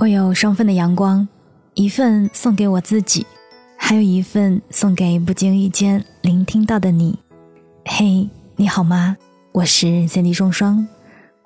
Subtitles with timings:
[0.00, 1.28] 我有双份的阳光，
[1.74, 3.26] 一份送给我自己，
[3.76, 7.18] 还有一份送给不经意间聆听到的你。
[7.84, 8.26] 嘿，
[8.56, 9.14] 你好吗？
[9.52, 10.88] 我是三 D 双双，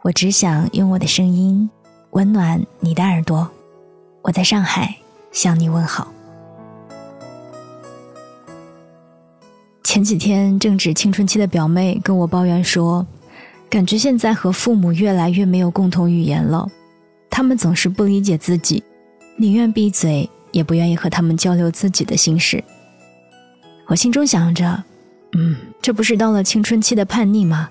[0.02, 1.68] 我只想用我的声音
[2.11, 3.50] 温暖你的耳朵。
[4.22, 4.95] 我在上海
[5.32, 6.07] 向你问好。
[9.82, 13.05] 前几天正值青春期的表妹跟我抱怨说，
[13.68, 16.71] 感觉现在和父母越来越没有共同语言了。
[17.37, 18.80] 他们总是不理解自己，
[19.37, 22.62] 宁愿闭嘴，也不愿意和他们交流自己的心事。
[23.88, 24.84] 我心中想着，
[25.33, 27.69] 嗯，这不是到了青春期的叛逆吗？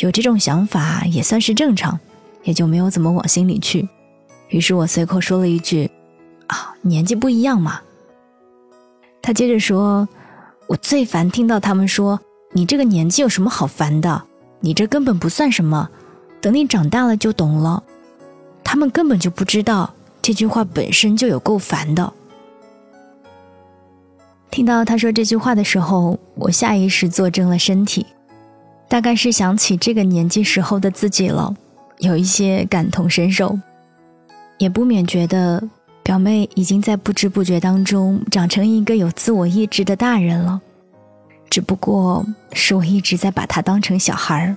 [0.00, 1.98] 有这种想法也算是正常，
[2.44, 3.88] 也就没有怎么往心里去。
[4.50, 5.90] 于是我随口说了一句
[6.48, 7.80] ：“啊，年纪不一样嘛。”
[9.22, 10.06] 他接着说
[10.68, 12.20] ：“我最烦听到他们说
[12.52, 14.24] 你这个年纪有什么好烦的？
[14.60, 15.88] 你这根本不算什么，
[16.42, 17.82] 等你长大了就懂了。”
[18.76, 22.12] 他们根本就不知道这句话本身就有够烦的。
[24.50, 28.04] 听到他说这句话的时候，我下意识坐正了身体，
[28.86, 31.56] 大概是想起这个年纪时候的自己了，
[32.00, 33.58] 有一些感同身受，
[34.58, 35.66] 也不免觉得
[36.02, 40.60] 表妹已经在不知不觉当中长成一个有自我意志的大人了，
[41.48, 44.56] 只不过是我一直在把她当成小孩儿。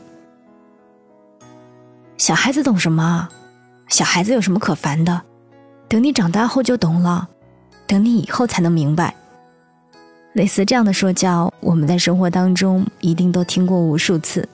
[2.17, 3.29] 小孩子懂什么？
[3.89, 5.21] 小孩子有什么可烦的？
[5.87, 7.27] 等你长大后就懂了，
[7.87, 9.13] 等你以后才能明白。
[10.33, 14.47] 类似这样的说教，我们在生活当中一定都听过无数次。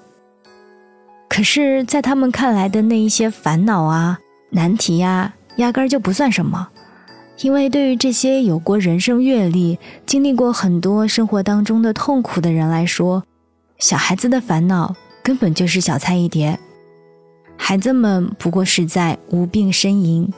[1.28, 4.18] 可是，在他们看来的那一些烦恼啊、
[4.52, 6.70] 难题呀，压根儿就不算什么，
[7.42, 13.22] 因为对于这些有过人生阅历、经历过很多生活当中的痛苦的人来说，
[13.80, 16.58] 小孩子的烦恼根本就是小菜一碟。
[17.58, 20.32] 孩子们不过是在无病呻吟，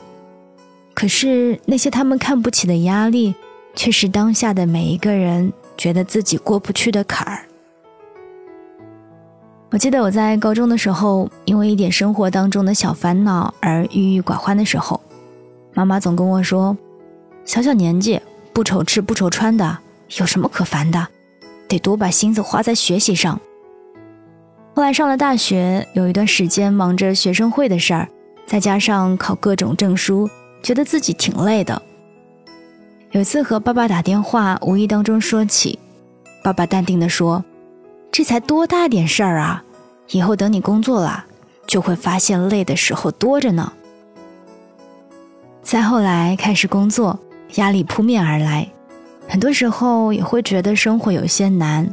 [0.94, 3.34] 可是那些他们看不起的压力，
[3.74, 7.44] 却是当下的每一个人觉得自己过不去的坎儿。
[9.70, 14.98] 我记得我在高中的时候，因为一点生活当中的小烦恼而郁郁寡欢的时候，
[15.74, 16.74] 妈妈总跟我说
[17.44, 18.18] ：“小小年纪
[18.54, 19.78] 不愁吃不愁穿的，
[20.16, 21.06] 有什么可烦的？
[21.68, 23.38] 得多把心思花在学习上。”
[24.78, 28.08] 后来上了大学，有一段时间忙着学生会的事儿，
[28.46, 30.30] 再加上考各种证书，
[30.62, 31.82] 觉得自己挺累的。
[33.10, 35.76] 有次和爸爸打电话，无意当中说起，
[36.44, 37.44] 爸爸淡定地说
[38.12, 39.64] ：“这才多大点事儿啊！
[40.10, 41.24] 以后等你工作了，
[41.66, 43.72] 就会发现累的时候多着呢。”
[45.60, 47.18] 再后来开始工作，
[47.56, 48.64] 压力扑面而来，
[49.26, 51.92] 很多时候也会觉得生活有些难。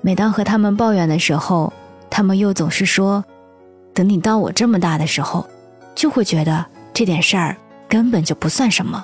[0.00, 1.72] 每当和他们抱怨的时候，
[2.14, 3.24] 他们又总是说
[3.94, 5.48] ：“等你到我这么大的时候，
[5.94, 7.56] 就会觉得这点事儿
[7.88, 9.02] 根本就不算什么。”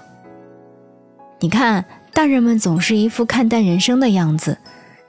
[1.40, 1.82] 你看，
[2.12, 4.58] 大人们总是一副看淡人生的样子，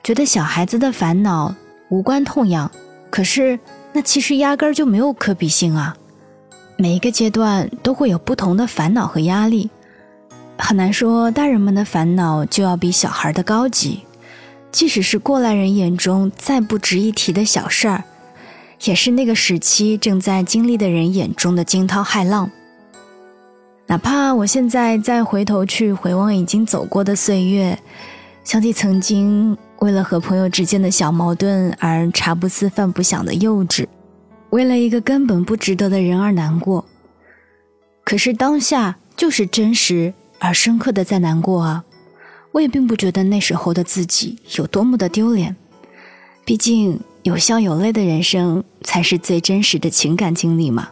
[0.01, 1.53] 觉得小孩子的烦恼
[1.89, 2.71] 无关痛痒。
[3.09, 3.59] 可是，
[3.91, 5.93] 那其实压根儿就没有可比性啊！
[6.77, 9.69] 每一个阶段都会有不同的烦恼和压力，
[10.57, 14.05] 很难说大人们的烦恼就要比小孩的高级。
[14.71, 18.03] 即使是过来人眼中再不值一提的小事儿，
[18.83, 22.49] 也是那个时期正在经历的人眼中的惊涛骇浪。
[23.87, 27.79] 哪怕我现在再回头去回望已经走过的岁月，
[28.43, 33.87] 想起曾经为了和朋友之间的小矛盾而茶不思饭不想的幼稚，
[34.51, 36.85] 为了一个根本不值得的人而难过，
[38.03, 41.83] 可是当下就是真实而深刻的在难过啊。
[42.51, 45.55] 我也并不觉得那时候的自己有多么的丢脸，
[46.43, 50.89] 毕竟有笑有泪的人生才是最真实的情感经历嘛。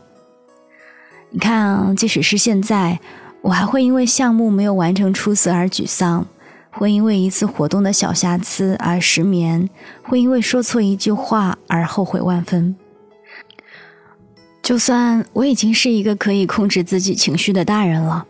[1.31, 2.99] 你看，即使是现在，
[3.41, 6.25] 我还会因为项目没有完成出色而沮丧，
[6.71, 9.69] 会因为一次活动的小瑕疵而失眠，
[10.03, 12.75] 会因为说错一句话而后悔万分。
[14.61, 18.25] 就算我已经是一个可以控制自己情绪的大人了。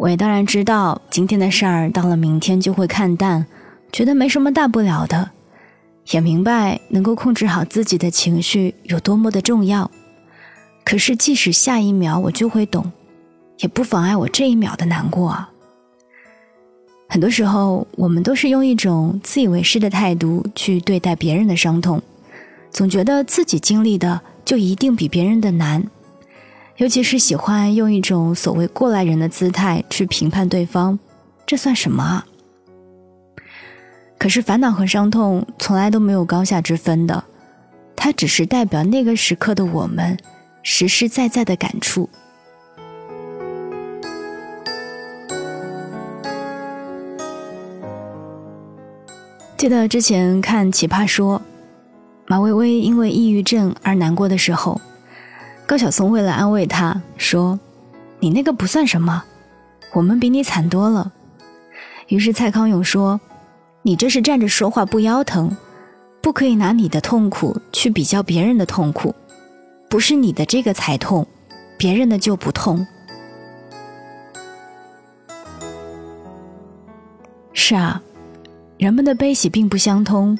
[0.00, 3.44] 我也当然知道，今天的事儿到了明天就会看淡，
[3.92, 5.32] 觉得没什么大不了的，
[6.10, 9.90] 也明白能够控制好自己的情绪有多么的重要。
[10.84, 12.90] 可是，即使下一秒我就会懂，
[13.58, 15.50] 也不妨碍我这一秒的难过啊。
[17.06, 22.00] 很多时候，我们都是用一种自以为是的态度去对待别人的伤痛，
[22.70, 25.86] 总觉得自己经历的就一定比别人的难。
[26.76, 30.98] 尤其是喜欢用一种所谓过来人的姿态去评判对方
[31.44, 32.26] 这算什么啊？
[34.18, 37.24] 可是烦恼和伤痛从来都没有高下之分的
[37.96, 40.16] 它只是代表那个时刻的我们
[40.62, 42.08] 实实在在的感触。
[49.56, 51.42] 记得之前看奇葩说
[52.26, 54.80] 马薇薇因为抑郁症而难过的时候
[55.70, 57.56] 高晓松为了安慰他说
[58.18, 59.22] ：“你那个不算什么，
[59.92, 61.12] 我们比你惨多了。”
[62.10, 63.20] 于是蔡康永说
[63.82, 65.56] ：“你这是站着说话不腰疼，
[66.20, 69.14] 不可以拿你的痛苦去比较别人的痛苦，
[69.88, 71.24] 不是你的这个才痛，
[71.78, 72.84] 别人的就不痛。”
[77.54, 78.02] 是啊。
[78.76, 80.36] 人们的悲喜并不相通，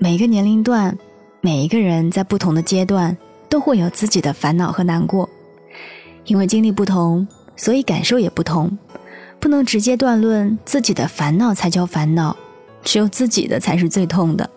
[0.00, 0.98] 每个年龄段，
[1.40, 3.16] 每一个人在不同的阶段
[3.54, 5.30] 都会有自己的烦恼和难过。
[6.26, 7.24] 因为经历不同，
[7.54, 8.76] 所以感受也不同。
[9.38, 12.36] 不能直接断论自己的烦恼才叫烦恼，
[12.82, 14.50] 只有自己的才是最痛的。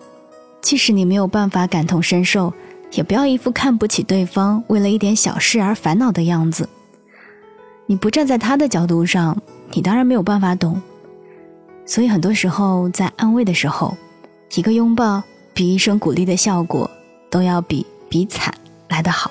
[0.61, 2.51] 即使你没有办法感同身受，
[2.93, 6.67] 也不要一副看不起对方，为了一点小事而烦恼的样子。
[7.85, 9.39] 你不站在他的角度上，
[9.73, 10.81] 你当然没有办法懂。
[11.85, 13.95] 所以很多时候，在安慰的时候，
[14.55, 15.21] 一个拥抱
[15.53, 16.89] 比一声鼓励的效果
[17.29, 18.51] 都要比比惨
[18.97, 19.29] 来得好。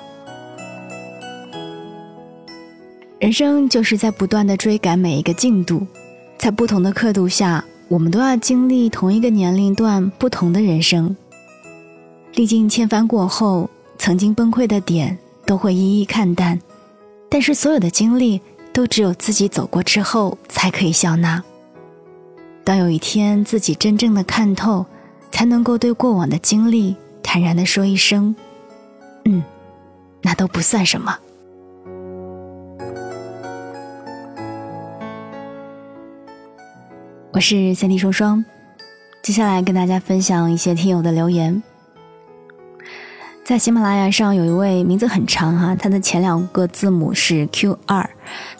[3.18, 5.84] 人生就是在不断的追赶每一个进度，
[6.38, 11.16] 在不同的刻度下，我们都要经历同一个年龄段不同的人生。
[12.34, 13.68] 历经千帆过后，
[13.98, 16.60] 曾经崩溃的点都会一一看淡，
[17.28, 18.40] 但是所有的经历
[18.72, 21.42] 都只有自己走过之后才可以笑纳。
[22.62, 24.86] 当有一天自己真正的看透，
[25.32, 28.36] 才能够对过往的经历坦然的说一声
[29.24, 29.42] ：“嗯，
[30.26, 31.16] 那都不算什么。”
[37.32, 38.44] 我是三弟双双，
[39.22, 41.62] 接下来跟大家分享一些听友的留言。
[43.44, 48.10] 在喜马拉雅上有一位名字很长哈，他的前两个字母是 Q 二，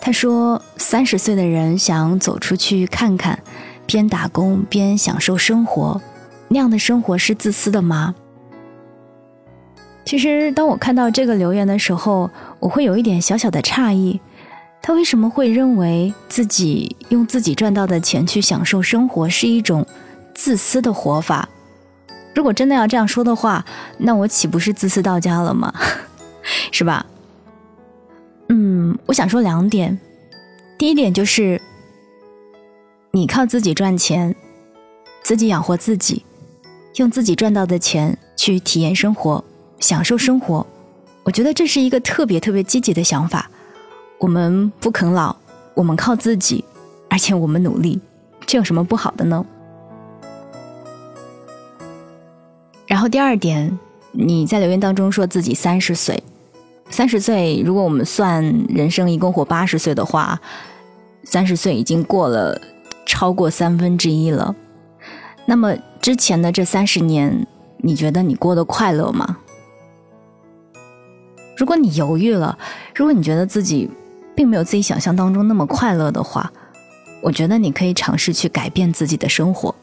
[0.01, 3.43] 他说：“三十岁的人想走出去看看。”
[3.87, 6.01] 边打工边享受生活，
[6.49, 8.15] 那样的生活是自私的吗？
[10.07, 12.31] 其实，当我看到这个留言的时候，
[12.61, 14.21] 我会有一点小小的诧异，
[14.81, 19.85] 他为什么会认为自己用自己赚到的钱去享受生活是一种
[20.33, 21.49] 自私的活法？
[22.37, 23.65] 如果真的要这样说的话，
[23.99, 25.75] 那我岂不是自私到家了吗？
[26.71, 27.05] 是吧？
[28.49, 29.99] 嗯，我想说两点，
[30.79, 31.61] 第一点就是。
[33.13, 34.37] 你靠自己赚钱，
[35.23, 36.25] 自己养活自己，
[36.97, 39.43] 用自己赚到的钱去体验生活、
[39.79, 40.67] 享受生活，
[41.25, 43.51] 我觉得这是一个特别特别积极的想法。
[44.19, 45.37] 我们不啃老，
[45.75, 46.65] 我们靠自己，
[47.11, 48.01] 而且我们努力，
[48.47, 49.45] 这有什么不好的呢？
[52.87, 53.79] 然后第二点，
[54.13, 56.23] 你在留言当中说自己三十岁，
[56.91, 60.41] 三十岁，如果我们算人生一共活八十岁的话，
[61.25, 62.61] 三十岁已经过了。
[63.09, 64.55] 超过三分之一了，
[65.47, 67.47] 那么之前的这三十年，
[67.79, 69.39] 你觉得你过得快乐吗？
[71.57, 72.57] 如果你犹豫了，
[72.95, 73.89] 如果你觉得自己
[74.35, 76.53] 并没有自己想象当中那么快乐的话，
[77.23, 79.75] 我觉得你可以尝试去改变自己的生活。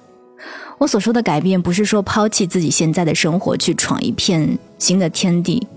[0.77, 5.67] 我所说的改变，不是说抛弃自己现在的生活去闯一片新的天地，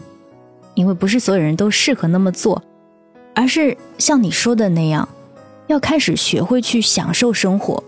[0.75, 2.62] 因为不是所有人都适合那么做，
[3.34, 5.08] 而是像你说的那样。
[5.69, 7.82] 要开始学会去享受生活，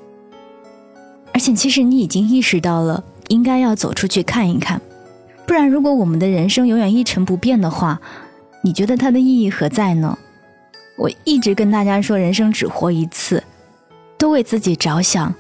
[1.33, 4.83] 而且其实你已经意识到了，应该要走出去看一看，
[5.49, 7.99] 不然如果我们的人生永远一成不变的话，
[8.61, 10.19] 你觉得它的意义何在呢？
[10.99, 13.43] 我一直跟大家说，人生只活一次，
[14.19, 15.35] 多为自己着想，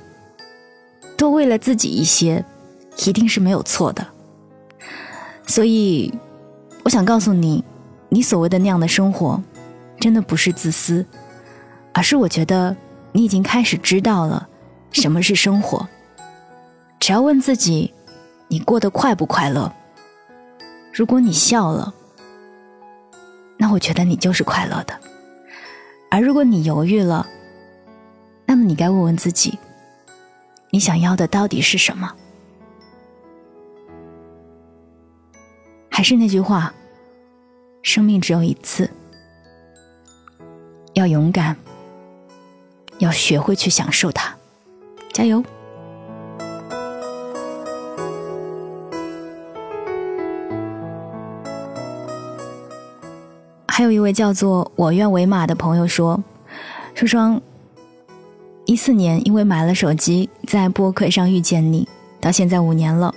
[1.14, 2.42] 多为了自己一些，
[3.06, 4.06] 一定是没有错的。
[5.46, 6.10] 所以，
[6.84, 7.62] 我想告诉你，
[8.08, 9.42] 你所谓的那样的生活，
[10.00, 11.04] 真的不是自私。
[11.92, 12.74] 而是我觉得
[13.12, 14.48] 你已经开始知道了
[14.90, 15.86] 什么是生活。
[16.98, 17.92] 只要问自己，
[18.48, 19.70] 你过得快不快乐？
[20.92, 21.94] 如果你笑了，
[23.56, 24.98] 那我觉得你就是快乐的。
[26.10, 27.26] 而如果你犹豫了，
[28.46, 29.58] 那么你该问问自己，
[30.70, 32.12] 你想要的到底是什么？
[35.90, 36.72] 还是那句话，
[37.82, 38.90] 生命只有一次，
[40.94, 41.56] 要勇敢。
[42.98, 44.34] 要学会去享受它，
[45.12, 45.40] 加油！
[53.78, 56.20] 还有一位叫做“我愿为马”的朋友说
[56.96, 57.40] ：“双双，
[58.66, 61.86] 一四年因为买了手机，在播客上遇见你，
[62.20, 63.14] 到现在五年了。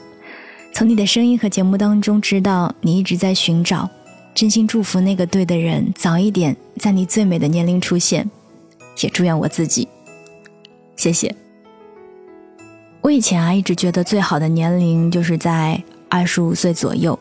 [0.71, 3.89] 从你的声音和节目当中知道你一直在寻找，
[4.35, 8.29] 真心祝福那个对的人早一点在你最美的年龄出现。”
[9.01, 9.87] 也祝愿我自己，
[10.95, 11.35] 谢谢。
[13.01, 17.17] 我以前啊一直觉得最好的年龄就是在二十五岁左右，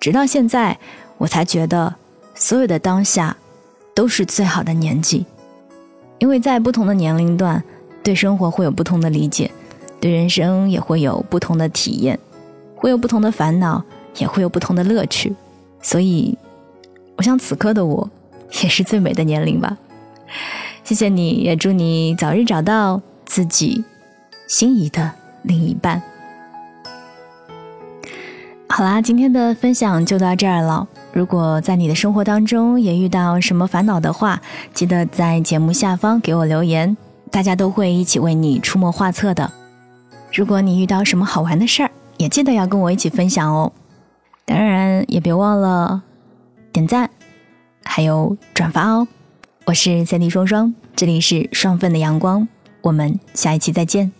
[0.00, 0.76] 直到现在
[1.16, 1.94] 我才觉得
[2.36, 3.36] 所有的当下
[3.94, 5.26] 都是最好的年纪，
[6.18, 7.62] 因为在不同的年龄段，
[8.02, 9.50] 对生活会有不同的理解，
[9.98, 12.18] 对人生也会有不同的体验，
[12.76, 13.82] 会有不同的烦恼，
[14.18, 15.34] 也会有不同的乐趣，
[15.82, 16.38] 所以，
[17.16, 18.08] 我想此刻的我
[18.62, 19.76] 也是最美的年龄吧。
[20.84, 23.84] 谢谢你，也祝你早日找到自己。
[24.46, 25.10] 心仪的
[25.42, 26.00] 另一半。
[28.68, 30.86] 好啦，今天的分享就到这儿了。
[31.16, 34.38] 如果在你的生活当中也遇到什么烦恼的话，
[34.74, 36.94] 记得在节目下方给我留言，
[37.30, 39.50] 大家都会一起为你出谋划策的。
[40.30, 43.72] 如果你遇到什么好玩的事儿，也记得要跟我一起分享哦。
[44.44, 46.02] 当然，也别忘了
[46.70, 47.08] 点赞，
[47.82, 49.08] 还有转发哦。
[49.64, 52.46] 我是三 D 双双，这里是双份的阳光，
[52.82, 54.12] 我们下一期再见。